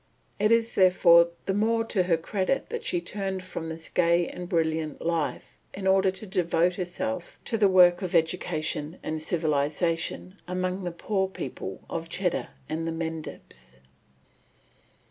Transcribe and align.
It 0.39 0.51
is, 0.51 0.73
therefore, 0.73 1.29
the 1.45 1.53
more 1.53 1.85
to 1.85 2.01
her 2.01 2.17
credit 2.17 2.69
that 2.69 2.83
she 2.83 2.99
turned 3.01 3.43
from 3.43 3.69
this 3.69 3.87
gay 3.87 4.27
and 4.27 4.49
brilliant 4.49 4.99
life 5.05 5.59
in 5.75 5.85
order 5.85 6.09
to 6.09 6.25
devote 6.25 6.73
herself 6.73 7.37
to 7.45 7.55
the 7.55 7.69
work 7.69 8.01
of 8.01 8.15
education 8.15 8.97
and 9.03 9.21
civilisation 9.21 10.37
among 10.47 10.85
the 10.85 10.91
poor 10.91 11.27
people 11.27 11.81
of 11.87 12.09
Cheddar 12.09 12.47
and 12.67 12.87
the 12.87 12.91
Mendips. 12.91 13.79